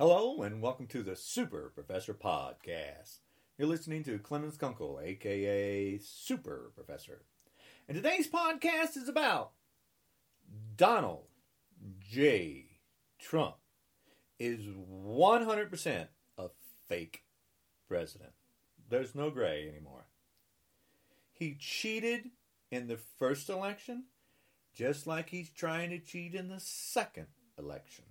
[0.00, 3.18] Hello and welcome to the Super Professor Podcast.
[3.58, 7.20] You're listening to Clemens Kunkel, aka Super Professor.
[7.86, 9.50] And today's podcast is about
[10.74, 11.26] Donald
[11.98, 12.78] J.
[13.18, 13.56] Trump
[14.38, 16.08] is 100%
[16.38, 16.48] a
[16.88, 17.24] fake
[17.86, 18.32] president.
[18.88, 20.06] There's no gray anymore.
[21.30, 22.30] He cheated
[22.70, 24.04] in the first election
[24.72, 27.26] just like he's trying to cheat in the second
[27.58, 28.06] election.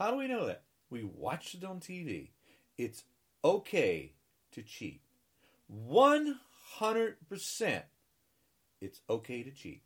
[0.00, 0.62] How do we know that?
[0.88, 2.30] We watched it on TV.
[2.78, 3.04] It's
[3.44, 4.14] okay
[4.52, 5.02] to cheat.
[5.70, 7.82] 100%
[8.80, 9.82] it's okay to cheat.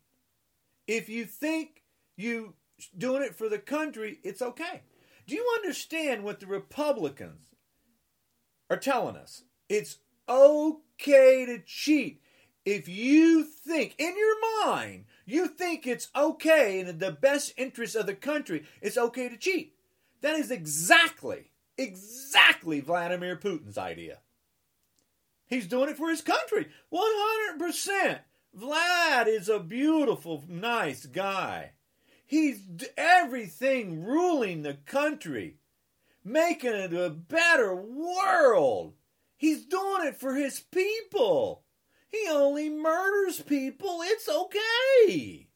[0.87, 1.83] If you think
[2.15, 2.53] you
[2.97, 4.83] doing it for the country, it's okay.
[5.27, 7.49] Do you understand what the Republicans
[8.69, 9.43] are telling us?
[9.67, 9.97] It's
[10.29, 12.21] okay to cheat.
[12.63, 17.97] If you think in your mind, you think it's okay and in the best interest
[17.97, 19.74] of the country, it's okay to cheat.
[20.25, 24.21] That is exactly, exactly Vladimir Putin's idea.
[25.45, 26.65] He's doing it for his country.
[26.91, 28.21] 100%.
[28.59, 31.73] Vlad is a beautiful, nice guy.
[32.25, 32.63] He's
[32.97, 35.57] everything ruling the country,
[36.23, 38.95] making it a better world.
[39.37, 41.65] He's doing it for his people.
[42.09, 43.99] He only murders people.
[44.01, 45.49] It's okay.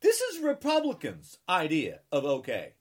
[0.00, 2.72] This is Republicans' idea of okay.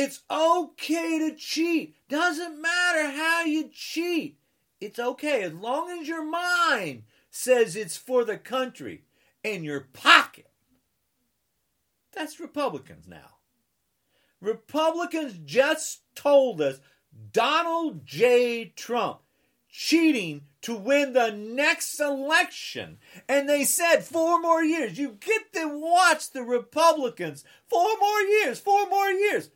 [0.00, 1.96] It's okay to cheat.
[2.08, 4.38] Doesn't matter how you cheat.
[4.80, 9.02] It's okay as long as your mind says it's for the country
[9.42, 10.46] and your pocket.
[12.12, 13.38] That's Republicans now.
[14.40, 16.78] Republicans just told us
[17.32, 18.72] Donald J.
[18.76, 19.18] Trump
[19.68, 22.98] cheating to win the next election.
[23.28, 24.96] And they said four more years.
[24.96, 27.42] You get to watch the Republicans.
[27.66, 29.50] Four more years, four more years.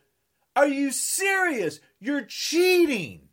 [0.55, 1.79] Are you serious?
[1.99, 3.29] You're cheating.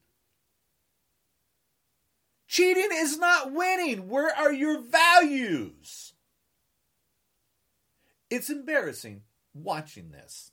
[2.49, 4.09] Cheating is not winning.
[4.09, 6.15] Where are your values?
[8.31, 9.23] It's embarrassing
[9.55, 10.51] watching this.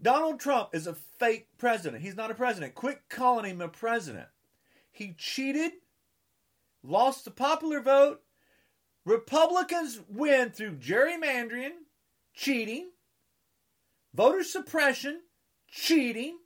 [0.00, 2.02] Donald Trump is a fake president.
[2.02, 2.74] He's not a president.
[2.74, 4.28] Quit calling him a president.
[4.90, 5.72] He cheated,
[6.82, 8.20] lost the popular vote.
[9.04, 11.72] Republicans win through gerrymandering,
[12.34, 12.90] cheating,
[14.14, 15.20] voter suppression,
[15.68, 16.38] cheating,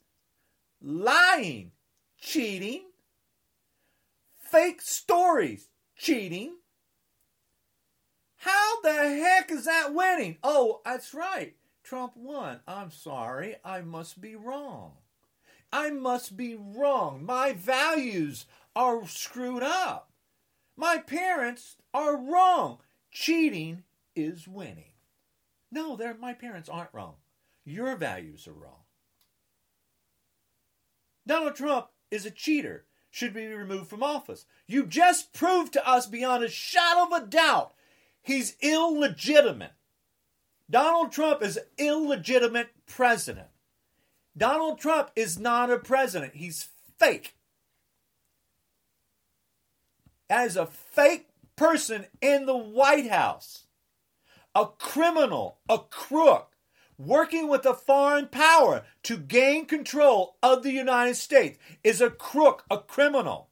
[0.80, 1.72] lying,
[2.20, 2.84] cheating,
[4.40, 6.56] fake stories, cheating.
[8.36, 10.38] How the heck is that winning?
[10.42, 11.54] Oh, that's right.
[11.82, 12.60] Trump won.
[12.66, 13.56] I'm sorry.
[13.64, 14.92] I must be wrong.
[15.72, 17.24] I must be wrong.
[17.24, 18.46] My values
[18.76, 20.10] are screwed up.
[20.76, 22.78] My parents are wrong.
[23.10, 23.84] Cheating
[24.14, 24.92] is winning.
[25.70, 27.14] No, my parents aren't wrong.
[27.64, 28.82] Your values are wrong.
[31.26, 34.44] Donald Trump is a cheater, should be removed from office.
[34.66, 37.74] You just proved to us beyond a shadow of a doubt
[38.22, 39.72] he's illegitimate.
[40.68, 43.48] Donald Trump is illegitimate president.
[44.36, 46.34] Donald Trump is not a president.
[46.34, 46.68] He's
[46.98, 47.36] fake.
[50.30, 53.64] As a fake person in the White House,
[54.54, 56.51] a criminal, a crook,
[57.06, 62.64] working with a foreign power to gain control of the United States, is a crook,
[62.70, 63.48] a criminal.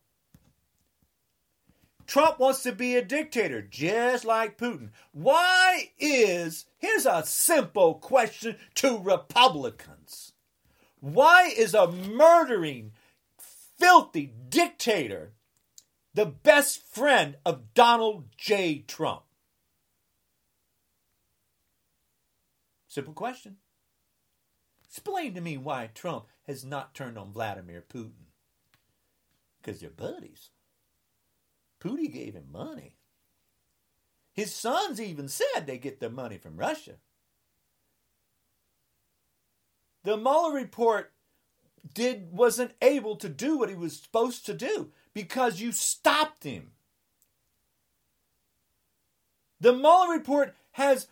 [2.06, 4.90] Trump wants to be a dictator, just like Putin.
[5.12, 10.32] Why is, here's a simple question to Republicans.
[10.98, 12.92] Why is a murdering,
[13.78, 15.32] filthy dictator
[16.12, 18.84] the best friend of Donald J.
[18.88, 19.22] Trump?
[22.90, 23.58] Simple question.
[24.84, 28.26] Explain to me why Trump has not turned on Vladimir Putin.
[29.62, 30.50] Because they're buddies.
[31.80, 32.96] Putin gave him money.
[34.32, 36.94] His sons even said they get their money from Russia.
[40.02, 41.12] The Mueller report
[41.94, 46.72] did wasn't able to do what he was supposed to do because you stopped him.
[49.60, 51.06] The Mueller report has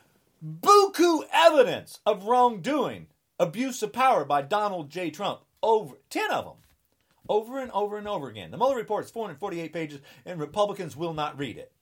[0.45, 3.07] buku evidence of wrongdoing,
[3.39, 5.11] abuse of power by Donald J.
[5.11, 6.55] Trump, over 10 of them
[7.29, 8.51] over and over and over again.
[8.51, 11.73] The Mueller report is 448 pages, and Republicans will not read it.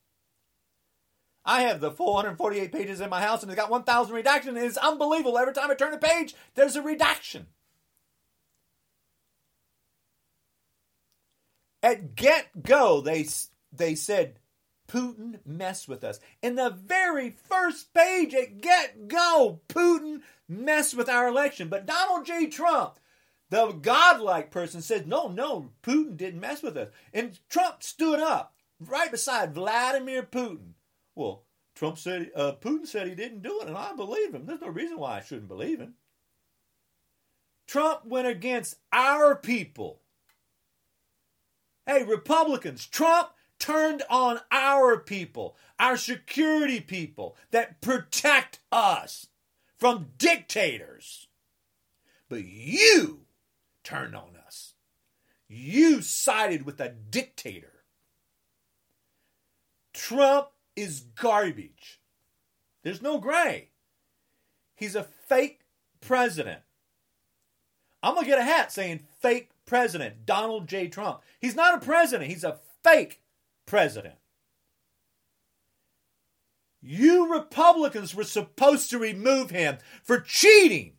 [1.45, 4.77] I have the 448 pages in my house, and it's got 1,000 redactions, and it's
[4.77, 5.39] unbelievable.
[5.39, 7.47] Every time I turn a page, there's a redaction.
[11.83, 13.27] At get go, they
[13.73, 14.41] they said
[14.87, 16.21] Putin mess with us.
[16.43, 21.69] In the very first page at get go, Putin mess with our election.
[21.69, 22.47] But Donald J.
[22.47, 22.99] Trump,
[23.51, 26.89] the godlike person, said, no, no, Putin didn't mess with us.
[27.13, 30.73] And Trump stood up right beside Vladimir Putin.
[31.15, 31.45] Well,
[31.75, 34.47] Trump said, uh, Putin said he didn't do it, and I believe him.
[34.47, 35.95] There's no reason why I shouldn't believe him.
[37.67, 40.01] Trump went against our people.
[41.85, 43.29] Hey, Republicans, Trump
[43.67, 49.27] turned on our people, our security people that protect us
[49.77, 51.27] from dictators.
[52.29, 53.23] But you
[53.83, 54.75] turned on us.
[55.49, 57.83] You sided with a dictator.
[59.93, 62.01] Trump is garbage.
[62.85, 63.71] There's no gray.
[64.77, 65.63] He's a fake
[66.01, 66.61] president.
[68.01, 70.87] I'm going to get a hat saying fake president, Donald J.
[70.87, 71.23] Trump.
[71.41, 73.23] He's not a president, he's a fake
[73.67, 74.15] president.
[76.81, 80.93] You Republicans were supposed to remove him for cheating.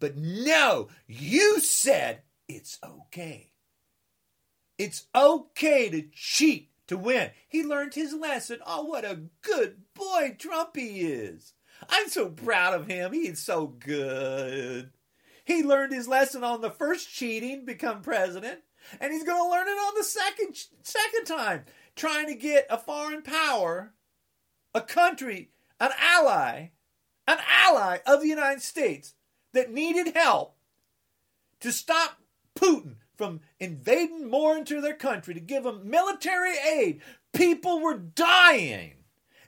[0.00, 3.50] But no, you said it's okay.
[4.76, 7.30] It's okay to cheat to win.
[7.46, 8.58] He learned his lesson.
[8.66, 11.52] Oh, what a good boy Trump he is.
[11.88, 13.12] I'm so proud of him.
[13.12, 14.90] He's so good.
[15.44, 18.60] He learned his lesson on the first cheating, become president,
[19.00, 21.64] and he's going to learn it on the second second time,
[22.00, 23.92] trying to get a foreign power,
[24.74, 26.70] a country, an ally,
[27.28, 29.12] an ally of the United States
[29.52, 30.56] that needed help
[31.60, 32.16] to stop
[32.58, 37.02] Putin from invading more into their country to give them military aid.
[37.34, 38.94] People were dying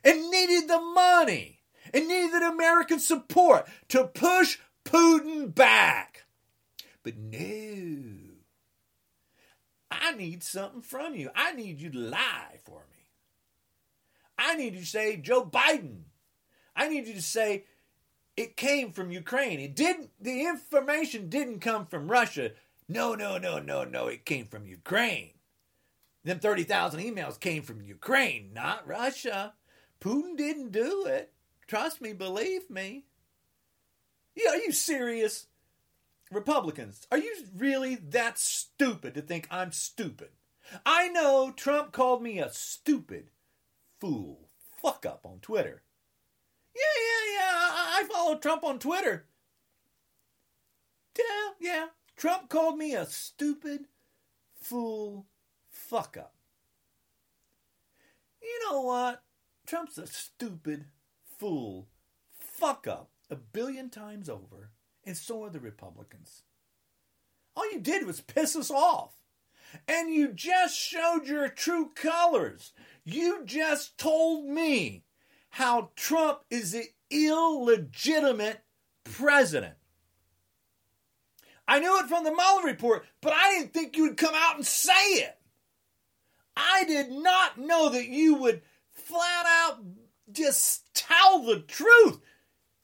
[0.03, 1.61] and needed the money
[1.91, 6.25] and needed American support to push Putin back.
[7.01, 8.12] But no.
[10.01, 11.29] I need something from you.
[11.35, 13.09] I need you to lie for me.
[14.37, 16.03] I need you to say Joe Biden.
[16.75, 17.65] I need you to say
[18.35, 19.59] it came from Ukraine.
[19.59, 22.51] It didn't the information didn't come from Russia.
[22.87, 24.07] No, no, no, no, no.
[24.07, 25.31] It came from Ukraine.
[26.23, 29.53] Them 30,000 emails came from Ukraine, not Russia.
[29.99, 31.33] Putin didn't do it.
[31.67, 33.05] Trust me, believe me.
[34.35, 35.47] Yeah, are you serious?
[36.33, 40.29] Republicans, are you really that stupid to think I'm stupid?
[40.85, 43.29] I know Trump called me a stupid
[43.99, 44.49] fool
[44.81, 45.83] fuck up on Twitter.
[46.75, 47.51] Yeah, yeah, yeah.
[47.51, 49.25] I, I follow Trump on Twitter.
[51.17, 51.85] Yeah, yeah.
[52.15, 53.85] Trump called me a stupid
[54.59, 55.27] fool
[55.69, 56.35] fuck up.
[58.41, 59.23] You know what?
[59.65, 60.85] Trump's a stupid
[61.39, 61.87] fool
[62.37, 64.71] fuck up a billion times over,
[65.05, 66.43] and so are the Republicans.
[67.55, 69.13] All you did was piss us off.
[69.87, 72.73] And you just showed your true colors.
[73.03, 75.03] You just told me
[75.49, 78.61] how Trump is an illegitimate
[79.03, 79.75] president.
[81.67, 84.57] I knew it from the Mueller report, but I didn't think you would come out
[84.57, 85.37] and say it.
[86.55, 88.61] I did not know that you would
[88.91, 89.79] flat out
[90.31, 92.19] just tell the truth.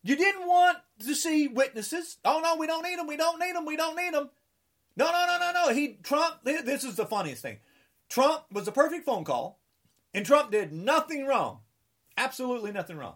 [0.03, 2.17] You didn't want to see witnesses.
[2.23, 3.07] Oh no, we don't need them.
[3.07, 3.65] We don't need them.
[3.65, 4.29] We don't need them.
[4.95, 5.73] No, no, no, no, no.
[5.73, 6.43] He Trump.
[6.43, 7.59] This is the funniest thing.
[8.09, 9.59] Trump was a perfect phone call,
[10.13, 11.59] and Trump did nothing wrong.
[12.17, 13.15] Absolutely nothing wrong.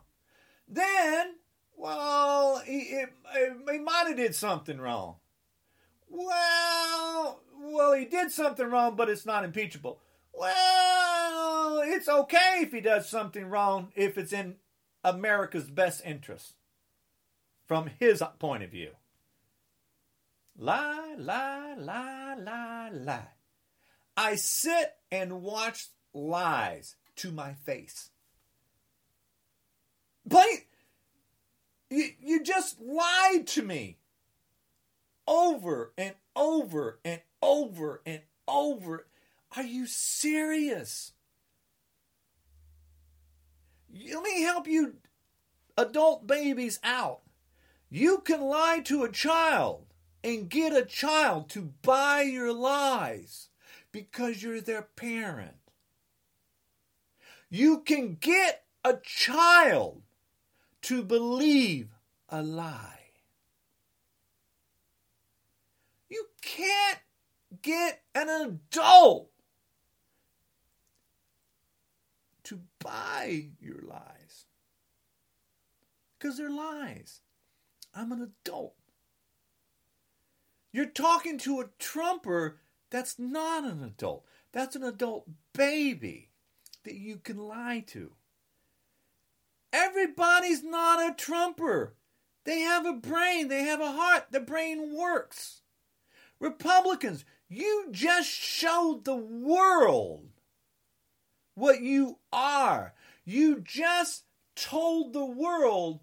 [0.68, 1.36] Then,
[1.76, 3.04] well, he,
[3.70, 5.16] he might have did something wrong.
[6.08, 10.00] Well, well, he did something wrong, but it's not impeachable.
[10.32, 14.56] Well, it's okay if he does something wrong if it's in
[15.04, 16.54] America's best interest
[17.68, 18.92] from his point of view.
[20.58, 23.28] Lie, lie, lie, lie, lie.
[24.16, 28.12] I sit and watch lies to my face.
[30.26, 30.46] But
[31.90, 33.98] you, you just lied to me
[35.28, 39.08] over and over and over and over.
[39.56, 41.14] Are you serious?
[43.92, 44.96] Let me help you
[45.78, 47.23] adult babies out.
[47.96, 49.86] You can lie to a child
[50.24, 53.50] and get a child to buy your lies
[53.92, 55.58] because you're their parent.
[57.52, 60.02] You can get a child
[60.82, 61.90] to believe
[62.30, 63.12] a lie.
[66.10, 67.00] You can't
[67.62, 69.30] get an adult
[72.46, 74.46] to buy your lies
[76.18, 77.22] because they're lies.
[77.94, 78.76] I'm an adult.
[80.72, 82.60] You're talking to a Trumper
[82.90, 84.26] that's not an adult.
[84.52, 86.30] That's an adult baby
[86.84, 88.12] that you can lie to.
[89.72, 91.96] Everybody's not a Trumper.
[92.46, 95.62] They have a brain, they have a heart, the brain works.
[96.40, 100.28] Republicans, you just showed the world
[101.56, 102.94] what you are.
[103.26, 106.02] You just told the world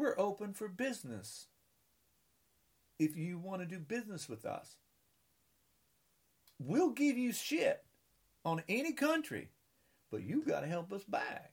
[0.00, 1.46] we're open for business.
[2.98, 4.76] If you want to do business with us,
[6.58, 7.84] we'll give you shit
[8.44, 9.50] on any country,
[10.10, 11.52] but you've got to help us back.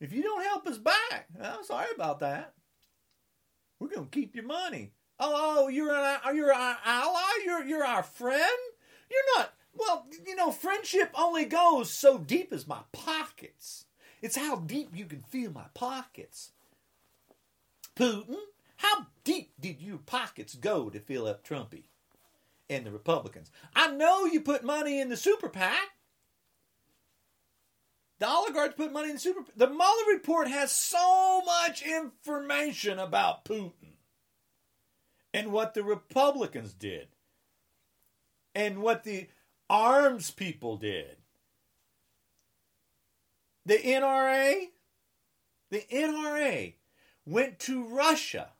[0.00, 2.52] If you don't help us back, I'm sorry about that.
[3.80, 4.92] We're going to keep your money.
[5.18, 7.42] Oh, oh, you're an you're our ally.
[7.46, 8.58] You're you're our friend.
[9.10, 9.54] You're not.
[9.72, 13.86] Well, you know, friendship only goes so deep as my pockets.
[14.20, 16.52] It's how deep you can feel my pockets.
[17.96, 18.36] Putin,
[18.76, 21.84] how deep did your pockets go to fill up Trumpy
[22.68, 23.50] and the Republicans?
[23.74, 25.88] I know you put money in the super PAC.
[28.18, 29.44] The oligarchs put money in the super.
[29.56, 33.96] The Mueller report has so much information about Putin
[35.34, 37.08] and what the Republicans did
[38.54, 39.28] and what the
[39.68, 41.16] arms people did.
[43.66, 44.68] The NRA,
[45.70, 46.74] the NRA
[47.26, 48.52] went to Russia.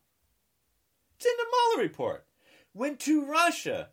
[1.17, 2.27] It's in the Mueller report.
[2.75, 3.91] Went to Russia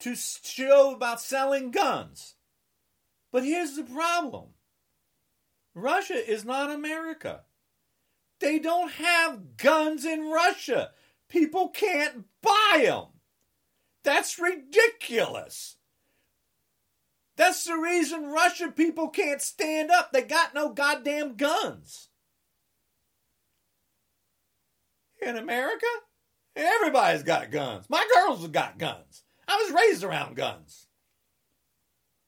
[0.00, 2.34] to show about selling guns.
[3.32, 4.50] But here's the problem
[5.74, 7.42] Russia is not America.
[8.38, 10.90] They don't have guns in Russia.
[11.28, 13.06] People can't buy them.
[14.04, 15.76] That's ridiculous.
[17.36, 20.12] That's the reason Russian people can't stand up.
[20.12, 22.10] They got no goddamn guns.
[25.24, 25.86] In America,
[26.54, 27.86] everybody's got guns.
[27.88, 29.24] My girls have got guns.
[29.48, 30.88] I was raised around guns.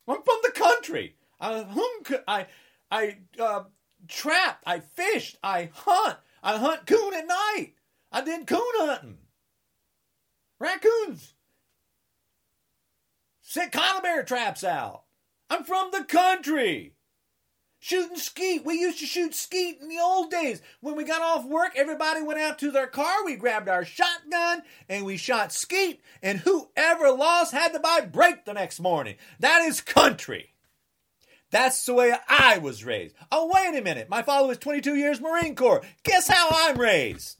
[0.07, 1.15] I'm from the country.
[1.39, 1.63] I
[2.27, 2.47] I
[2.89, 3.63] I uh,
[4.07, 4.61] trap.
[4.65, 5.37] I fished.
[5.43, 6.17] I hunt.
[6.41, 7.73] I hunt coon at night.
[8.11, 9.17] I did coon hunting.
[10.59, 11.33] Raccoons.
[13.41, 15.03] Set bear traps out.
[15.49, 16.96] I'm from the country.
[17.79, 18.65] Shooting skeet.
[18.65, 20.61] We used to shoot skeet in the old days.
[20.81, 23.23] When we got off work, everybody went out to their car.
[23.23, 26.01] We grabbed our shotgun and we shot skeet.
[26.23, 29.15] And whoever lost had to buy break the next morning.
[29.39, 30.53] That is country.
[31.51, 33.15] That's the way I was raised.
[33.31, 34.09] Oh, wait a minute.
[34.09, 35.83] My father was 22 years Marine Corps.
[36.03, 37.37] Guess how I'm raised?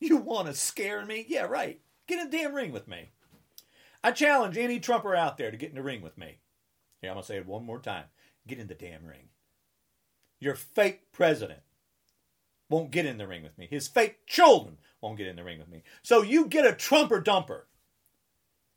[0.00, 1.24] You want to scare me?
[1.28, 1.80] Yeah, right.
[2.06, 3.10] Get in the damn ring with me.
[4.02, 6.38] I challenge any Trumper out there to get in the ring with me.
[7.00, 8.04] Here, I'm going to say it one more time.
[8.46, 9.28] Get in the damn ring.
[10.40, 11.60] Your fake president
[12.68, 13.68] won't get in the ring with me.
[13.70, 15.82] His fake children won't get in the ring with me.
[16.02, 17.62] So you get a Trumper dumper.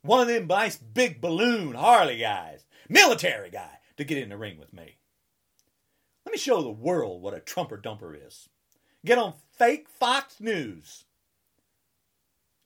[0.02, 4.58] One of them nice big balloon Harley guys, military guy, to get in the ring
[4.60, 4.98] with me.
[6.26, 8.50] Let me show the world what a Trumper dumper is.
[9.06, 11.06] Get on fake Fox News.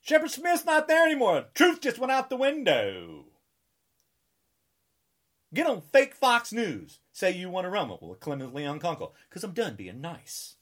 [0.02, 1.46] Shepard Smith's not there anymore.
[1.54, 3.26] Truth just went out the window.
[5.54, 7.01] Get on fake Fox News.
[7.12, 9.14] Say you want to run with Clemens Leon Kunkel.
[9.30, 10.56] Because I'm done being nice.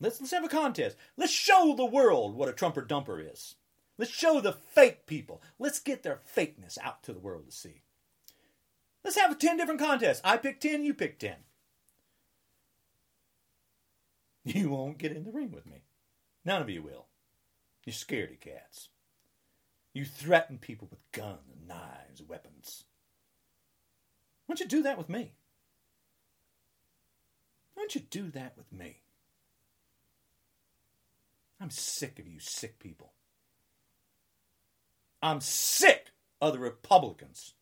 [0.00, 0.96] Let's, let's have a contest.
[1.16, 3.56] Let's show the world what a Trumper dumper is.
[3.98, 5.42] Let's show the fake people.
[5.58, 7.82] Let's get their fakeness out to the world to see.
[9.02, 10.20] Let's have 10 different contests.
[10.22, 11.36] I pick 10, you pick 10.
[14.44, 15.82] You won't get in the ring with me.
[16.44, 17.06] None of you will.
[17.84, 18.90] You're scaredy cats.
[19.92, 22.84] You threaten people with guns and knives, weapons.
[24.46, 25.32] Why don't you do that with me?
[27.74, 29.02] Why don't you do that with me?
[31.60, 33.12] I'm sick of you sick people.
[35.22, 36.08] I'm sick
[36.40, 37.54] of the Republicans.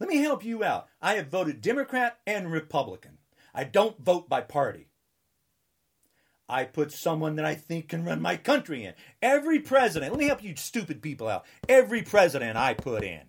[0.00, 0.88] Let me help you out.
[1.00, 3.18] I have voted Democrat and Republican.
[3.54, 4.88] I don't vote by party.
[6.48, 8.94] I put someone that I think can run my country in.
[9.22, 11.46] Every president, let me help you stupid people out.
[11.68, 13.22] Every president I put in.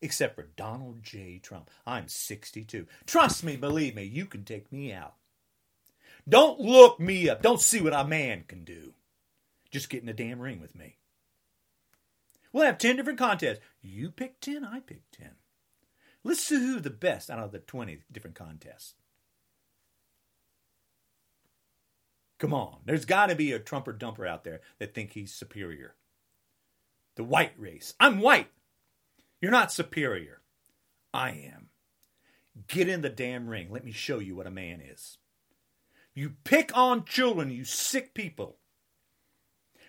[0.00, 1.38] Except for Donald J.
[1.38, 1.70] Trump.
[1.86, 2.86] I'm 62.
[3.06, 5.14] Trust me, believe me, you can take me out.
[6.28, 7.42] Don't look me up.
[7.42, 8.94] Don't see what a man can do.
[9.70, 10.96] Just get in the damn ring with me.
[12.52, 13.60] We'll have 10 different contests.
[13.82, 15.30] You pick 10, I pick 10.
[16.24, 18.94] Let's see who the best out of the 20 different contests.
[22.38, 25.94] Come on, there's got to be a trumper dumper out there that think he's superior.
[27.16, 27.94] The white race.
[27.98, 28.48] I'm white.
[29.40, 30.40] You're not superior.
[31.14, 31.68] I am.
[32.66, 33.68] Get in the damn ring.
[33.70, 35.18] Let me show you what a man is.
[36.14, 38.58] You pick on children, you sick people.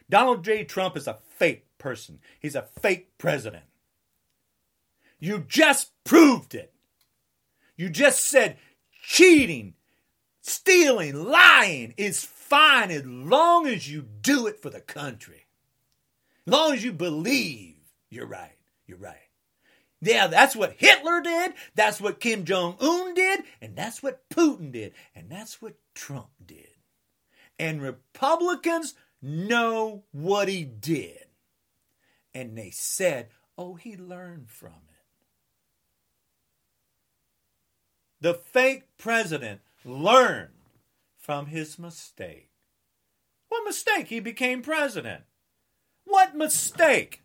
[0.10, 0.63] Donald J.
[0.63, 2.20] Trump is a fake person.
[2.39, 3.65] He's a fake president.
[5.20, 6.74] You just proved it.
[7.75, 8.58] You just said
[9.01, 9.74] cheating,
[10.41, 15.46] stealing, lying is fine as long as you do it for the country.
[16.46, 17.75] As long as you believe
[18.10, 18.56] you're right.
[18.88, 19.28] You're right.
[20.01, 21.53] Yeah, that's what Hitler did.
[21.75, 23.44] That's what Kim Jong un did.
[23.62, 24.94] And that's what Putin did.
[25.15, 26.70] And that's what Trump did.
[27.58, 31.25] And Republicans know what he did.
[32.34, 33.27] And they said,
[33.58, 34.96] oh, he learned from it.
[38.22, 40.50] The fake president learned
[41.18, 42.50] from his mistake.
[43.50, 44.08] What mistake?
[44.08, 45.24] He became president.
[46.06, 47.24] What mistake?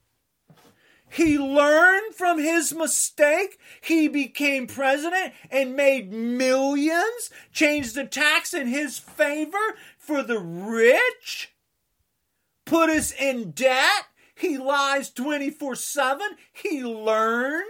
[1.15, 3.61] He learned from his mistake.
[3.81, 11.55] He became president and made millions, changed the tax in his favor for the rich,
[12.65, 14.07] put us in debt.
[14.35, 16.27] He lies 24 7.
[16.53, 17.65] He learned.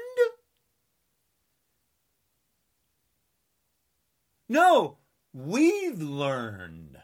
[4.48, 4.96] No,
[5.34, 6.96] we've learned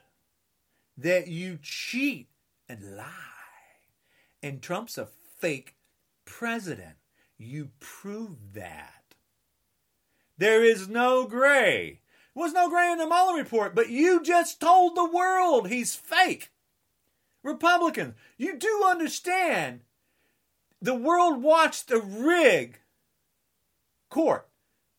[0.97, 2.31] that you cheat
[2.67, 3.05] and lie.
[4.43, 5.75] And Trump's a fake
[6.31, 6.97] president.
[7.37, 9.15] You proved that.
[10.39, 12.01] There is no gray.
[12.35, 15.95] There was no gray in the Mueller report, but you just told the world he's
[15.95, 16.51] fake.
[17.43, 19.81] Republicans, you do understand
[20.81, 22.79] the world watched the rig
[24.09, 24.49] court.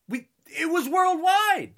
[0.07, 1.73] We it was worldwide.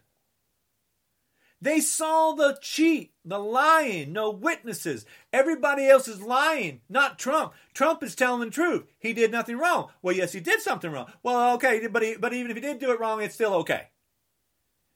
[1.62, 5.06] They saw the cheat, the lying, no witnesses.
[5.32, 7.54] Everybody else is lying, not Trump.
[7.74, 8.84] Trump is telling the truth.
[9.00, 9.90] He did nothing wrong.
[10.02, 11.12] Well, yes, he did something wrong.
[11.24, 13.88] Well, okay, but he, but even if he did do it wrong, it's still okay.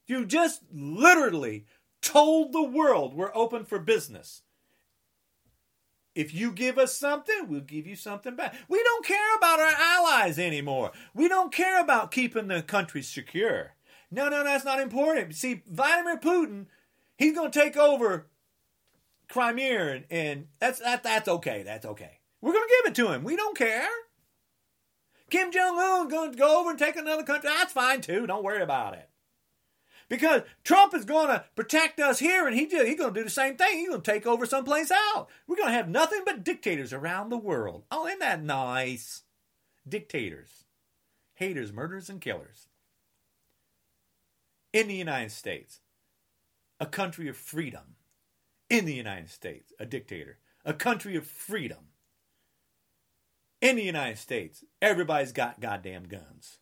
[0.07, 1.65] You just literally
[2.01, 4.43] told the world we're open for business.
[6.15, 8.55] If you give us something, we'll give you something back.
[8.67, 10.91] We don't care about our allies anymore.
[11.13, 13.73] We don't care about keeping the country secure.
[14.09, 15.35] No, no, that's not important.
[15.35, 16.65] See, Vladimir Putin,
[17.17, 18.27] he's going to take over
[19.29, 21.63] Crimea, and, and that's that, that's okay.
[21.63, 22.19] That's okay.
[22.41, 23.23] We're going to give it to him.
[23.23, 23.87] We don't care.
[25.29, 27.49] Kim Jong Un going to go over and take another country.
[27.49, 28.25] That's fine too.
[28.27, 29.09] Don't worry about it.
[30.09, 33.29] Because Trump is going to protect us here, and he he's going to do the
[33.29, 33.77] same thing.
[33.77, 35.27] He's going to take over someplace else.
[35.47, 37.83] We're going to have nothing but dictators around the world.
[37.91, 39.23] Oh, isn't that nice?
[39.87, 40.63] Dictators,
[41.33, 42.67] haters, murderers, and killers
[44.71, 45.81] in the United States,
[46.79, 47.95] a country of freedom.
[48.69, 51.87] In the United States, a dictator, a country of freedom.
[53.61, 56.59] In the United States, everybody's got goddamn guns.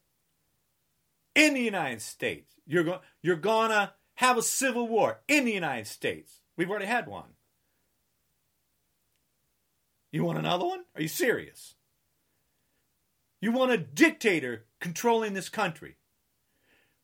[1.34, 5.88] In the United States, you're going you're gonna have a civil war in the United
[5.88, 6.42] States.
[6.56, 7.34] We've already had one.
[10.12, 10.86] You want another one?
[10.96, 11.76] Are you serious?
[13.42, 15.98] You want a dictator controlling this country.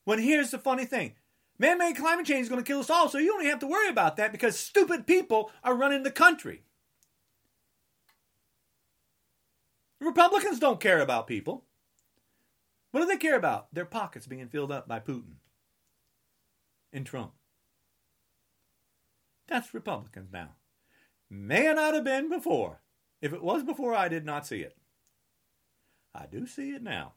[0.05, 1.15] When here's the funny thing
[1.61, 3.67] man made climate change is going to kill us all, so you don't have to
[3.67, 6.63] worry about that because stupid people are running the country.
[9.99, 11.65] Republicans don't care about people.
[12.89, 13.73] What do they care about?
[13.73, 15.35] Their pockets being filled up by Putin
[16.91, 17.33] and Trump.
[19.47, 20.55] That's Republicans now.
[21.29, 22.81] May not have been before.
[23.21, 24.75] If it was before, I did not see it.
[26.13, 27.13] I do see it now.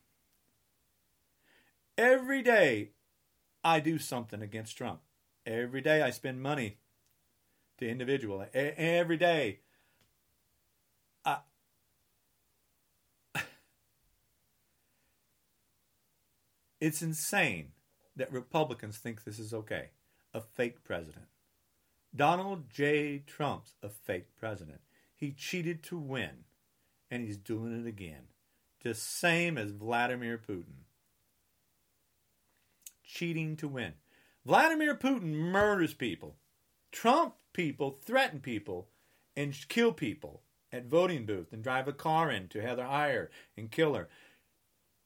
[1.96, 2.90] Every day
[3.64, 5.00] I do something against Trump.
[5.46, 6.76] Every day I spend money
[7.78, 8.44] to individual.
[8.52, 9.60] Every day
[11.24, 11.38] I
[16.80, 17.72] It's insane
[18.16, 19.90] that Republicans think this is okay.
[20.34, 21.26] A fake president.
[22.14, 23.22] Donald J.
[23.26, 24.82] Trump's a fake president.
[25.16, 26.44] He cheated to win,
[27.10, 28.28] and he's doing it again.
[28.82, 30.84] Just same as Vladimir Putin
[33.04, 33.94] cheating to win.
[34.44, 36.36] Vladimir Putin murders people.
[36.92, 38.88] Trump people threaten people
[39.36, 43.94] and kill people at voting booths and drive a car into Heather Heyer and kill
[43.94, 44.08] her.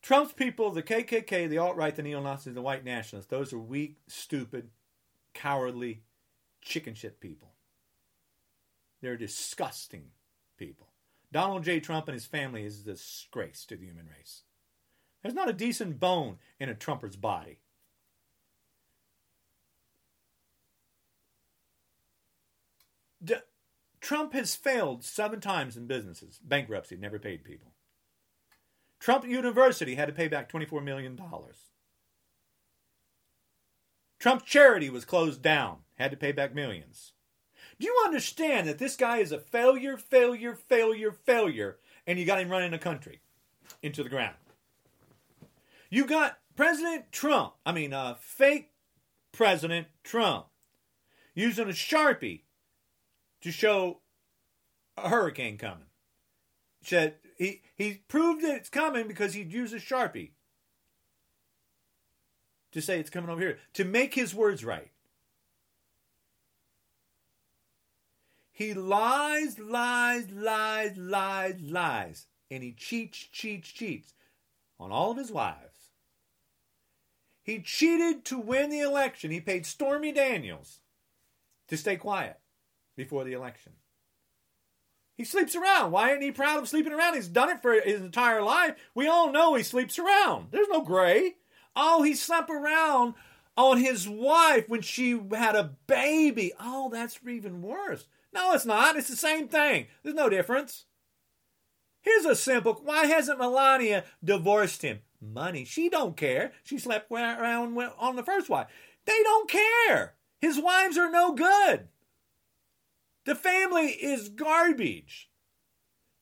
[0.02, 3.58] Trump's people, the KKK, the alt right, the neo Nazis, the white nationalists, those are
[3.58, 4.70] weak, stupid,
[5.34, 6.02] cowardly,
[6.62, 7.52] chicken shit people.
[9.00, 10.10] They're disgusting
[10.56, 10.88] people.
[11.30, 11.80] Donald J.
[11.80, 14.42] Trump and his family is a disgrace to the human race.
[15.22, 17.58] There's not a decent bone in a Trumper's body.
[23.22, 23.34] D-
[24.00, 27.72] Trump has failed seven times in businesses, bankruptcy, never paid people.
[29.00, 31.20] Trump University had to pay back $24 million.
[34.18, 37.12] Trump charity was closed down, had to pay back millions.
[37.78, 42.40] Do you understand that this guy is a failure, failure, failure, failure, and you got
[42.40, 43.20] him running the country
[43.82, 44.34] into the ground?
[45.90, 48.72] You got President Trump, I mean, uh, fake
[49.30, 50.46] President Trump
[51.34, 52.42] using a Sharpie
[53.42, 54.00] to show
[54.96, 55.86] a hurricane coming.
[56.82, 60.30] Said he, he proved that it's coming because he'd use a Sharpie
[62.72, 64.90] to say it's coming over here, to make his words right.
[68.52, 74.14] He lies, lies, lies, lies, lies, and he cheats, cheats, cheats
[74.80, 75.92] on all of his wives.
[77.42, 79.30] He cheated to win the election.
[79.30, 80.80] He paid Stormy Daniels
[81.68, 82.38] to stay quiet
[82.98, 83.72] before the election.
[85.16, 85.92] He sleeps around.
[85.92, 87.14] Why isn't he proud of sleeping around?
[87.14, 88.74] He's done it for his entire life.
[88.94, 90.48] We all know he sleeps around.
[90.50, 91.36] There's no gray.
[91.74, 93.14] Oh, he slept around
[93.56, 96.52] on his wife when she had a baby.
[96.60, 98.06] Oh, that's even worse.
[98.34, 98.96] No, it's not.
[98.96, 99.86] It's the same thing.
[100.02, 100.84] There's no difference.
[102.00, 105.00] Here's a simple why hasn't Melania divorced him?
[105.20, 105.64] Money.
[105.64, 106.52] She don't care.
[106.62, 108.68] She slept around on the first wife.
[109.04, 110.14] They don't care.
[110.40, 111.88] His wives are no good.
[113.28, 115.28] The family is garbage.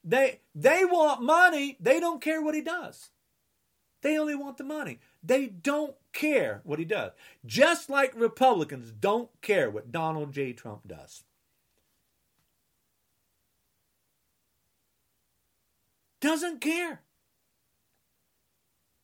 [0.03, 1.77] They they want money.
[1.79, 3.11] They don't care what he does.
[4.01, 4.99] They only want the money.
[5.23, 7.13] They don't care what he does.
[7.45, 10.51] Just like Republicans don't care what Donald J.
[10.51, 11.23] Trump does.
[16.19, 17.03] Doesn't care.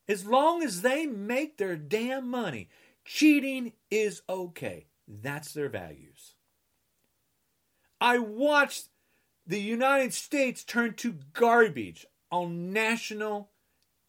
[0.10, 2.68] As long as they make their damn money,
[3.06, 4.88] cheating is okay.
[5.08, 6.33] That's their values.
[8.04, 8.90] I watched
[9.48, 13.50] the United States turn to garbage on national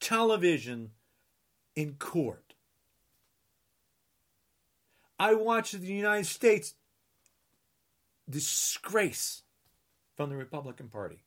[0.01, 0.91] television
[1.77, 2.55] in court.
[5.17, 6.75] I watched the United States
[8.29, 9.43] disgrace
[10.17, 11.23] from the Republican Party.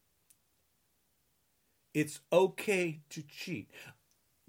[1.94, 3.70] It's okay to cheat.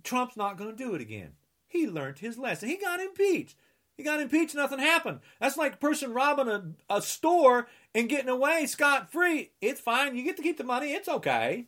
[0.04, 1.36] Trump's not going to do it again.
[1.70, 2.68] He learned his lesson.
[2.68, 3.56] He got impeached.
[4.00, 5.20] He got impeached, nothing happened.
[5.42, 9.52] That's like a person robbing a, a store and getting away scot free.
[9.62, 10.16] It's fine.
[10.16, 10.94] You get to keep the money.
[10.94, 11.68] It's okay.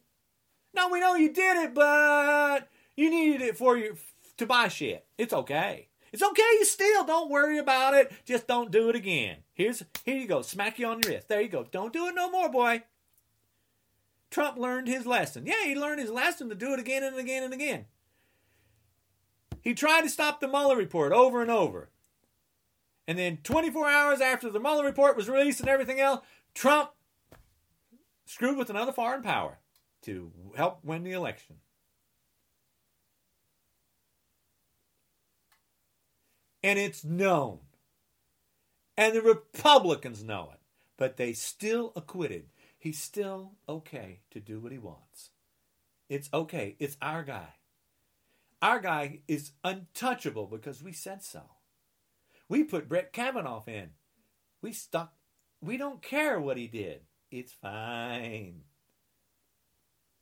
[0.73, 3.97] No, we know you did it, but you needed it for you
[4.37, 5.05] to buy shit.
[5.17, 5.87] It's okay.
[6.13, 7.05] It's okay you steal.
[7.05, 8.11] Don't worry about it.
[8.25, 9.37] Just don't do it again.
[9.53, 10.41] Here's here you go.
[10.41, 11.29] Smack you on your wrist.
[11.29, 11.65] There you go.
[11.71, 12.83] Don't do it no more, boy.
[14.29, 15.45] Trump learned his lesson.
[15.45, 17.85] Yeah, he learned his lesson to do it again and again and again.
[19.61, 21.89] He tried to stop the Mueller report over and over.
[23.11, 26.21] And then 24 hours after the Mueller report was released and everything else,
[26.53, 26.91] Trump
[28.25, 29.57] screwed with another foreign power
[30.03, 31.57] to help win the election.
[36.63, 37.59] And it's known.
[38.95, 40.61] And the Republicans know it.
[40.95, 42.45] But they still acquitted
[42.79, 45.31] He's still okay to do what he wants.
[46.07, 46.77] It's okay.
[46.79, 47.55] It's our guy.
[48.61, 51.41] Our guy is untouchable because we said so.
[52.51, 53.91] We put Brett Kavanaugh in.
[54.61, 55.13] We stuck.
[55.61, 56.99] We don't care what he did.
[57.31, 58.63] It's fine.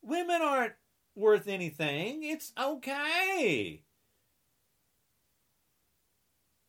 [0.04, 0.76] Women aren't
[1.15, 2.22] worth anything.
[2.22, 3.82] It's okay.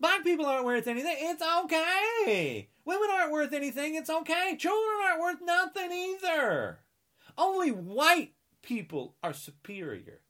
[0.00, 1.16] Black people aren't worth anything.
[1.18, 2.70] It's okay.
[2.86, 3.96] Women aren't worth anything.
[3.96, 4.56] It's okay.
[4.58, 6.78] Children aren't worth nothing either.
[7.36, 10.22] Only white people are superior.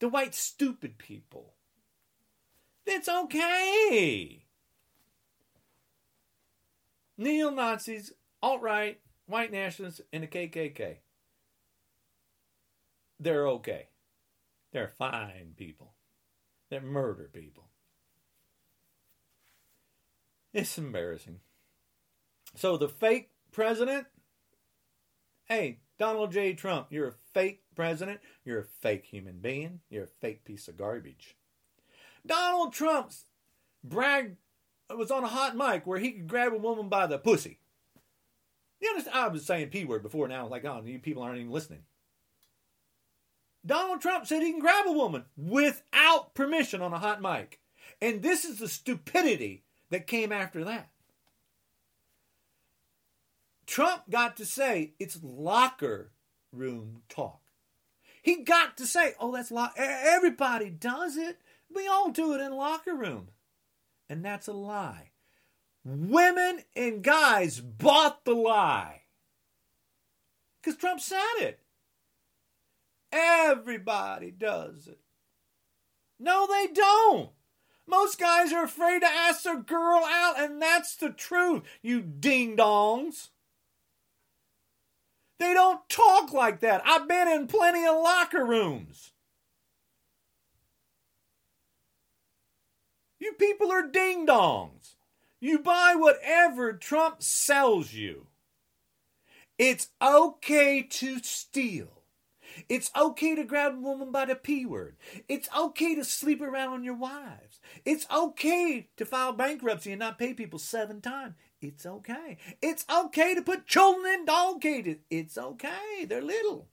[0.00, 1.57] The white stupid people.
[2.90, 4.44] It's okay.
[7.18, 10.96] Neo Nazis, alt right, white nationalists, and the KKK.
[13.20, 13.88] They're okay.
[14.72, 15.92] They're fine people.
[16.70, 17.64] They're murder people.
[20.54, 21.40] It's embarrassing.
[22.54, 24.06] So the fake president,
[25.44, 26.54] hey, Donald J.
[26.54, 28.20] Trump, you're a fake president.
[28.46, 29.80] You're a fake human being.
[29.90, 31.36] You're a fake piece of garbage.
[32.28, 33.12] Donald Trump
[33.82, 34.36] bragged,
[34.96, 37.58] was on a hot mic where he could grab a woman by the pussy.
[38.80, 39.16] You understand?
[39.16, 40.46] I was saying P word before now.
[40.46, 41.82] Like, oh, you people aren't even listening.
[43.66, 47.60] Donald Trump said he can grab a woman without permission on a hot mic.
[48.00, 50.90] And this is the stupidity that came after that.
[53.66, 56.12] Trump got to say it's locker
[56.52, 57.40] room talk.
[58.22, 59.74] He got to say, oh, that's lock.
[59.76, 61.38] Everybody does it.
[61.74, 63.28] We all do it in locker room.
[64.08, 65.10] And that's a lie.
[65.84, 69.02] Women and guys bought the lie.
[70.60, 71.60] Because Trump said it.
[73.12, 74.98] Everybody does it.
[76.18, 77.30] No, they don't.
[77.86, 82.56] Most guys are afraid to ask their girl out, and that's the truth, you ding
[82.56, 83.28] dongs.
[85.38, 86.82] They don't talk like that.
[86.84, 89.12] I've been in plenty of locker rooms.
[93.18, 94.94] You people are ding dongs.
[95.40, 98.26] You buy whatever Trump sells you.
[99.58, 101.88] It's okay to steal.
[102.68, 104.96] It's okay to grab a woman by the P word.
[105.28, 107.60] It's okay to sleep around on your wives.
[107.84, 111.34] It's okay to file bankruptcy and not pay people seven times.
[111.60, 112.38] It's okay.
[112.62, 114.98] It's okay to put children in dog cages.
[115.10, 116.04] It's okay.
[116.08, 116.68] They're little.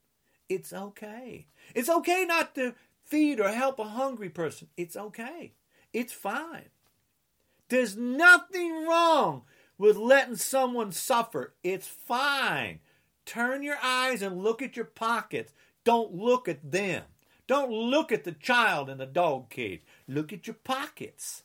[0.48, 1.48] It's okay.
[1.74, 4.68] It's okay not to feed or help a hungry person.
[4.78, 5.54] It's okay.
[5.96, 6.72] It's fine.
[7.70, 9.44] There's nothing wrong
[9.78, 11.54] with letting someone suffer.
[11.64, 12.82] It's fine.
[13.26, 15.54] Turn your eyes and look at your pockets.
[15.86, 17.04] Don't look at them.
[17.48, 19.84] Don't look at the child in the dog cage.
[20.06, 21.44] Look at your pockets.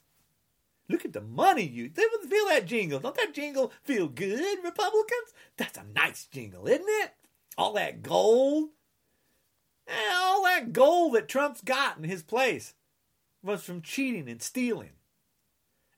[0.89, 2.99] Look at the money you Didn't feel that jingle.
[2.99, 5.33] Don't that jingle feel good, Republicans?
[5.59, 7.13] That's a nice jingle, isn't it?
[7.57, 8.71] All that gold.
[9.87, 12.75] Eh, all that gold that Trump's got in his place
[13.43, 14.93] was from cheating and stealing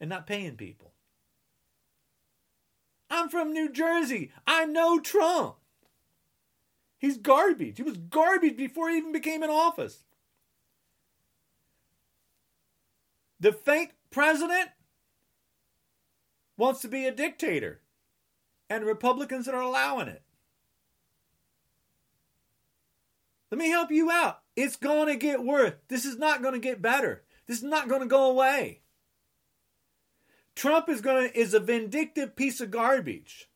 [0.00, 0.92] and not paying people.
[3.11, 4.33] I'm from New Jersey.
[4.46, 5.57] I know Trump.
[6.98, 7.76] He's garbage.
[7.76, 10.05] He was garbage before he even became in office.
[13.40, 14.70] The fake president
[16.57, 17.81] wants to be a dictator,
[18.70, 20.22] and Republicans are allowing it.
[23.50, 24.40] Let me help you out.
[24.55, 25.74] It's going to get worse.
[25.88, 27.24] This is not going to get better.
[27.53, 28.81] This is not going to go away.
[30.55, 33.51] Trump is going to is a vindictive piece of garbage.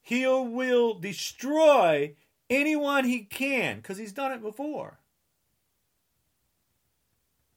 [0.00, 2.14] He will destroy
[2.48, 5.00] anyone he can because he's done it before.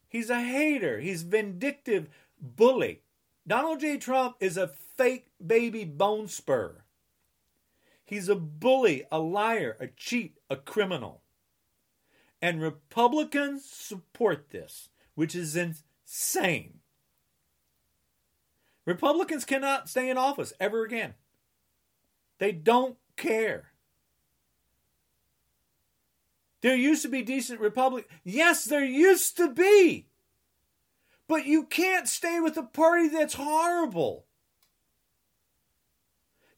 [0.07, 0.99] He's a hater.
[0.99, 2.09] He's vindictive
[2.41, 3.03] bully.
[3.45, 3.97] Donald J.
[3.97, 6.85] Trump is a fake baby bone spur.
[8.03, 11.21] He's a bully, a liar, a cheat, a criminal.
[12.41, 16.79] And Republicans support this, which is insane.
[18.85, 21.13] Republicans cannot stay in office ever again.
[22.39, 23.71] They don't care.
[26.61, 28.11] There used to be decent Republicans.
[28.23, 30.07] Yes, there used to be.
[31.27, 34.25] But you can't stay with a party that's horrible.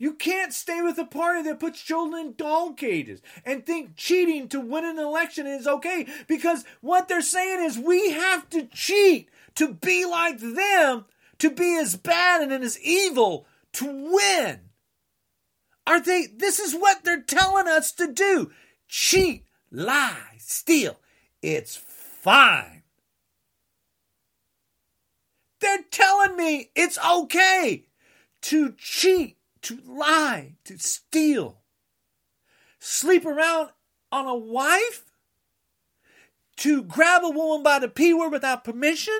[0.01, 4.49] You can't stay with a party that puts children in dog cages and think cheating
[4.49, 9.29] to win an election is okay because what they're saying is we have to cheat
[9.53, 11.05] to be like them,
[11.37, 14.61] to be as bad and as evil to win.
[15.85, 16.25] Are they?
[16.35, 18.49] This is what they're telling us to do
[18.87, 20.97] cheat, lie, steal.
[21.43, 22.81] It's fine.
[25.59, 27.85] They're telling me it's okay
[28.41, 31.61] to cheat, to lie, to steal,
[32.79, 33.69] sleep around
[34.11, 35.05] on a wife,
[36.57, 39.19] to grab a woman by the P word without permission,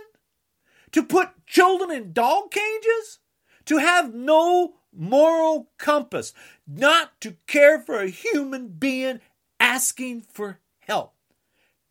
[0.92, 3.20] to put children in dog cages,
[3.66, 6.34] to have no moral compass,
[6.68, 9.22] not to care for a human being
[9.60, 11.14] asking for help.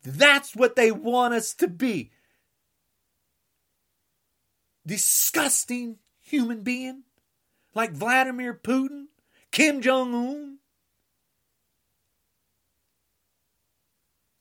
[0.03, 2.11] That's what they want us to be.
[4.85, 7.03] Disgusting human being
[7.73, 9.05] like Vladimir Putin,
[9.51, 10.57] Kim Jong un.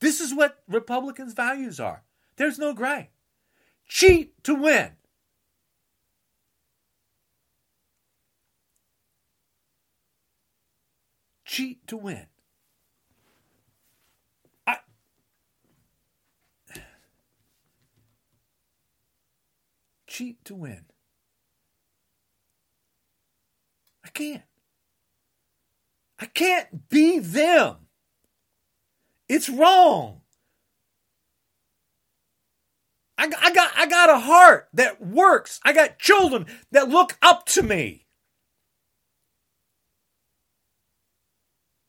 [0.00, 2.04] This is what Republicans' values are.
[2.36, 3.10] There's no gray.
[3.86, 4.92] Cheat to win.
[11.44, 12.26] Cheat to win.
[14.66, 14.78] I...
[20.06, 20.84] cheat to win.
[24.04, 24.42] I can't.
[26.18, 27.76] I can't be them.
[29.28, 30.20] It's wrong.
[33.16, 35.60] I, I, got, I got a heart that works.
[35.64, 38.06] I got children that look up to me.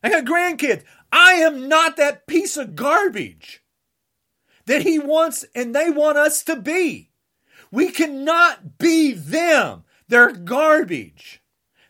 [0.04, 0.84] I got grandkids.
[1.12, 3.64] I am not that piece of garbage
[4.66, 7.12] that he wants and they want us to be.
[7.72, 9.84] We cannot be them.
[10.08, 11.41] They're garbage.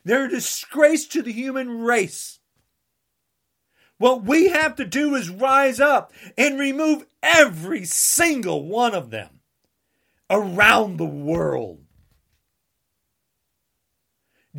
[0.03, 2.39] They're a disgrace to the human race.
[3.97, 9.41] What we have to do is rise up and remove every single one of them
[10.29, 11.83] around the world.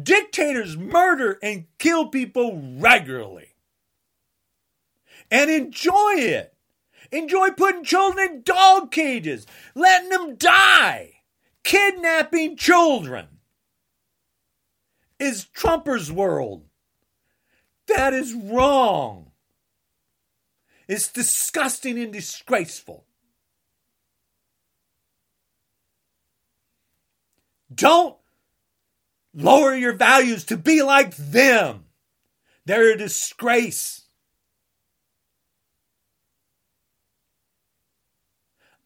[0.01, 3.53] Dictators murder and kill people regularly
[5.31, 6.55] and enjoy it.
[7.11, 11.15] Enjoy putting children in dog cages, letting them die,
[11.65, 13.27] kidnapping children
[15.23, 16.65] is Trumper's world.
[17.87, 19.31] That is wrong.
[20.89, 23.07] It's disgusting and disgraceful.
[27.73, 28.17] Don't
[29.33, 31.85] lower your values to be like them.
[32.67, 34.03] They're a disgrace.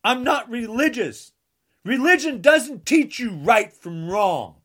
[0.05, 1.33] I'm not religious.
[1.85, 4.57] Religion doesn't teach you right from wrong.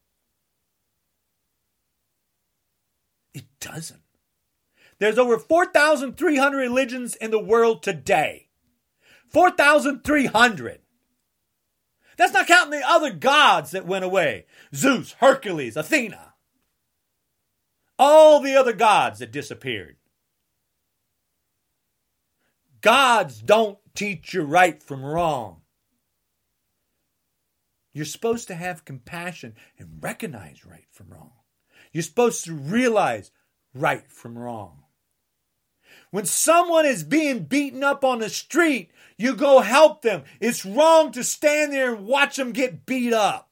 [3.61, 4.01] Doesn't.
[4.99, 8.49] There's over 4,300 religions in the world today.
[9.29, 10.79] 4,300.
[12.17, 14.45] That's not counting the other gods that went away
[14.75, 16.33] Zeus, Hercules, Athena.
[17.97, 19.95] All the other gods that disappeared.
[22.81, 25.61] Gods don't teach you right from wrong.
[27.93, 31.31] You're supposed to have compassion and recognize right from wrong.
[31.91, 33.31] You're supposed to realize
[33.73, 34.83] right from wrong.
[36.11, 40.23] When someone is being beaten up on the street, you go help them.
[40.39, 43.49] It's wrong to stand there and watch them get beat up.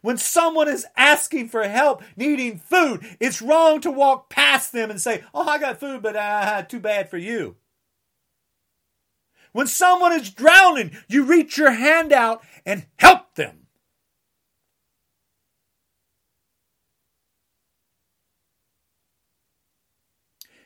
[0.00, 5.00] When someone is asking for help, needing food, it's wrong to walk past them and
[5.00, 7.56] say, Oh, I got food, but uh, too bad for you.
[9.52, 13.61] When someone is drowning, you reach your hand out and help them.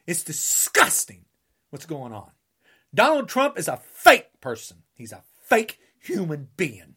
[0.07, 1.25] It's disgusting
[1.71, 2.31] what's going on.
[2.95, 4.79] Donald Trump is a fake person.
[4.95, 6.95] He's a fake human being.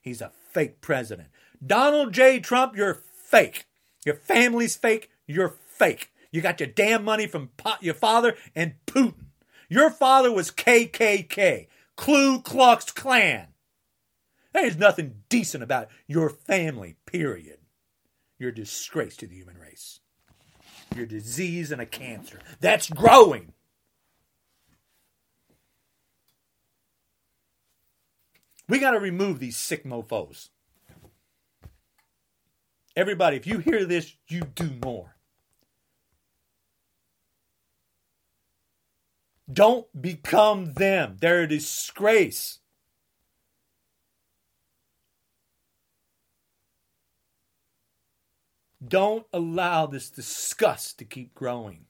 [0.00, 1.28] He's a fake president.
[1.64, 2.40] Donald J.
[2.40, 3.66] Trump, you're fake.
[4.04, 5.10] Your family's fake.
[5.26, 6.12] You're fake.
[6.32, 7.50] You got your damn money from
[7.80, 9.26] your father and Putin.
[9.68, 13.48] Your father was KKK, Ku Klux Klan.
[14.52, 17.58] There's nothing decent about your family, period.
[18.38, 20.00] You're a disgrace to the human race.
[20.94, 22.38] You're disease and a cancer.
[22.60, 23.52] That's growing.
[28.68, 30.50] We got to remove these sick mofos.
[32.96, 35.16] Everybody, if you hear this, you do more.
[39.52, 41.16] Don't become them.
[41.20, 42.60] They're a disgrace.
[48.86, 51.86] Don't allow this disgust to keep growing.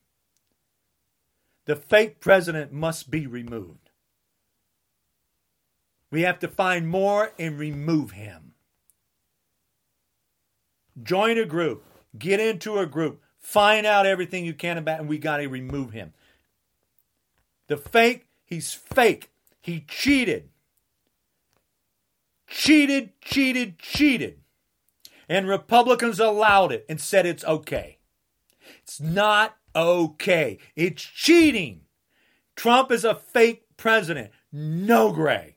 [1.66, 3.90] The fake president must be removed.
[6.10, 8.52] We have to find more and remove him.
[11.00, 11.84] Join a group,
[12.18, 15.92] get into a group, find out everything you can about, and we got to remove
[15.92, 16.12] him.
[17.68, 19.30] The fake, he's fake.
[19.60, 20.48] He cheated.
[22.48, 24.39] Cheated, cheated, cheated.
[25.30, 27.98] And Republicans allowed it and said it's okay.
[28.82, 30.58] It's not okay.
[30.74, 31.82] It's cheating.
[32.56, 34.32] Trump is a fake president.
[34.52, 35.54] No gray.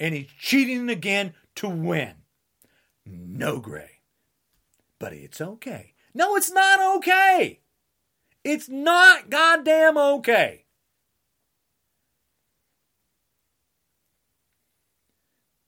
[0.00, 2.14] And he's cheating again to win.
[3.06, 4.00] No gray.
[4.98, 5.94] But it's okay.
[6.12, 7.60] No, it's not okay.
[8.42, 10.64] It's not goddamn okay.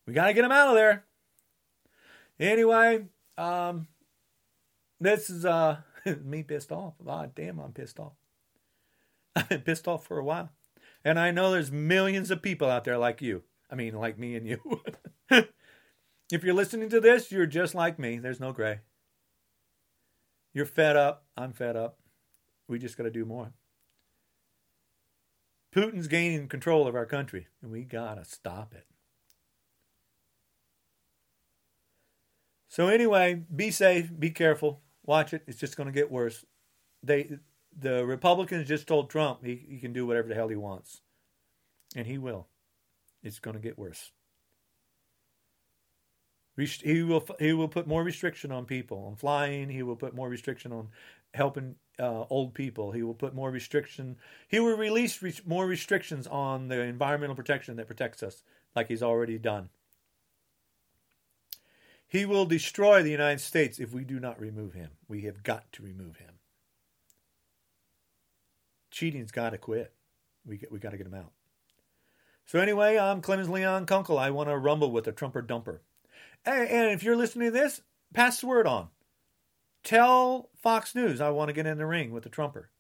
[0.05, 1.05] We got to get him out of there.
[2.41, 3.89] Anyway, um,
[5.01, 5.79] this is uh
[6.25, 6.95] me pissed off.
[7.05, 8.15] God damn, I'm pissed off.
[9.35, 10.51] I've been pissed off for a while.
[11.05, 13.45] And I know there's millions of people out there like you.
[13.71, 14.83] I mean, like me and you.
[15.31, 18.19] if you're listening to this, you're just like me.
[18.19, 18.81] There's no gray.
[20.53, 21.25] You're fed up.
[21.37, 21.99] I'm fed up.
[22.67, 23.53] We just got to do more.
[25.75, 28.87] Putin's gaining control of our country, and we got to stop it.
[32.79, 35.43] So anyway, be safe, be careful, watch it.
[35.49, 36.45] It's just going to get worse.
[37.03, 37.39] They,
[37.77, 41.01] the Republicans just told Trump he, he can do whatever the hell he wants,
[41.97, 42.47] and he will.
[43.21, 44.13] It's going to get worse.
[46.57, 49.71] He will he will put more restriction on people on flying.
[49.71, 50.89] He will put more restriction on
[51.35, 52.93] helping uh, old people.
[52.93, 54.17] He will put more restriction.
[54.47, 58.43] He will release re- more restrictions on the environmental protection that protects us,
[58.77, 59.69] like he's already done.
[62.09, 64.91] He will destroy the United States if we do not remove him.
[65.09, 66.35] We have got to remove him.
[68.91, 69.93] Cheating's got to quit.
[70.47, 71.33] We we got to get him out.
[72.47, 74.19] So anyway, I'm Clemens Leon Kunkel.
[74.19, 75.81] I want to rumble with a trumper dumper.
[76.47, 77.83] And, and if you're listening to this,
[78.15, 78.89] pass the word on.
[79.85, 82.71] Tell Fox News I want to get in the ring with a trumper.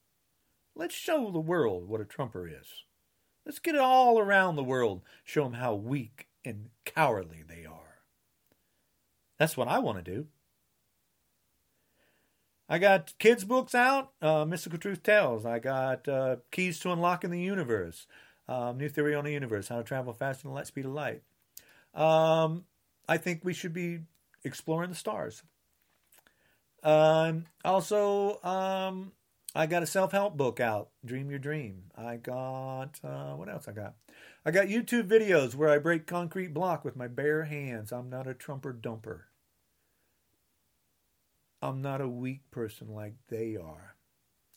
[0.74, 2.85] Let's show the world what a trumper is.
[3.45, 5.03] Let's get it all around the world.
[5.22, 7.78] Show them how weak and cowardly they are.
[9.39, 10.26] That's what I want to do.
[12.68, 15.47] I got kids' books out, uh, Mystical Truth Tales.
[15.47, 18.07] I got uh, Keys to Unlocking the Universe,
[18.47, 20.93] um, New Theory on the Universe, How to Travel Faster than the Light Speed of
[20.93, 21.22] Light.
[21.95, 22.64] Um,
[23.09, 24.01] I think we should be
[24.45, 25.43] exploring the stars.
[26.82, 29.12] Um, also, um,
[29.55, 31.84] I got a self help book out, Dream Your Dream.
[31.97, 33.95] I got, uh, what else I got?
[34.45, 37.93] I got YouTube videos where I break concrete block with my bare hands.
[37.93, 39.22] I'm not a trumper dumper.
[41.61, 43.96] I'm not a weak person like they are.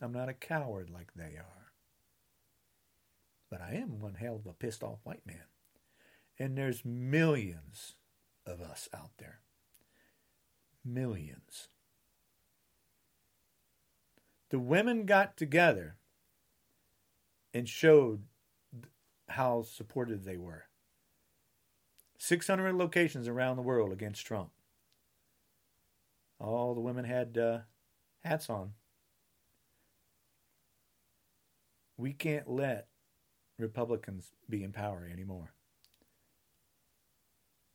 [0.01, 1.71] I'm not a coward like they are.
[3.49, 5.43] But I am one hell of a pissed off white man.
[6.39, 7.95] And there's millions
[8.45, 9.39] of us out there.
[10.85, 11.67] Millions.
[14.49, 15.97] The women got together
[17.53, 18.23] and showed
[19.29, 20.65] how supportive they were.
[22.17, 24.51] 600 locations around the world against Trump.
[26.41, 27.59] All the women had uh,
[28.23, 28.73] hats on.
[31.97, 32.87] We can't let
[33.59, 35.53] Republicans be in power anymore.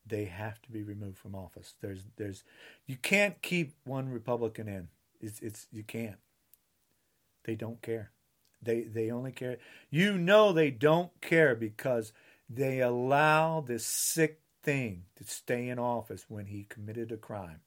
[0.05, 1.75] They have to be removed from office.
[1.81, 2.43] There's, there's,
[2.87, 4.89] you can't keep one Republican in.
[5.21, 6.19] It's, it's, you can't.
[7.45, 8.11] They don't care.
[8.61, 9.59] They, they only care.
[9.91, 12.13] You know they don't care because
[12.49, 17.61] they allow this sick thing to stay in office when he committed a crime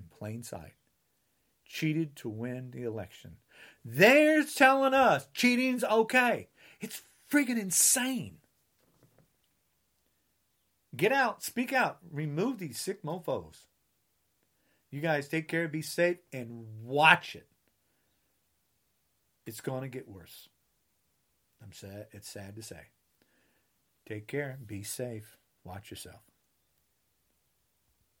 [0.00, 0.74] in plain sight.
[1.64, 3.36] Cheated to win the election.
[3.84, 6.48] They're telling us cheating's okay.
[6.80, 8.38] It's friggin' insane.
[10.96, 13.66] Get out, speak out, remove these sick mofos.
[14.90, 17.46] You guys take care, be safe, and watch it.
[19.46, 20.48] It's going to get worse.
[21.62, 22.06] I'm sad.
[22.10, 22.88] It's sad to say.
[24.08, 26.29] Take care, be safe, watch yourself.